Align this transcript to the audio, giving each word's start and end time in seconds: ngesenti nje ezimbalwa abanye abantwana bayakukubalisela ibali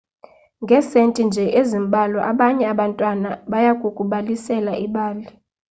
ngesenti 0.63 1.21
nje 1.27 1.43
ezimbalwa 1.59 2.21
abanye 2.31 2.65
abantwana 2.73 3.29
bayakukubalisela 3.51 4.71
ibali 4.85 5.25